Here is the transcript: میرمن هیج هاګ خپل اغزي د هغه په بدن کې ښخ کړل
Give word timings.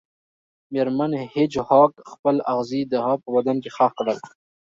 میرمن 0.73 1.11
هیج 1.33 1.53
هاګ 1.67 1.91
خپل 2.11 2.35
اغزي 2.51 2.81
د 2.87 2.93
هغه 3.03 3.17
په 3.23 3.29
بدن 3.35 3.55
کې 3.63 3.69
ښخ 3.75 3.91
کړل 3.99 4.19